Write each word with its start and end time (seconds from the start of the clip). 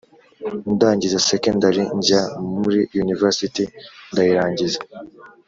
ndangiza 0.73 1.25
secondary 1.31 1.83
njya 1.97 2.21
muri 2.59 2.79
university 3.03 3.63
ndayirangiza 4.11 4.79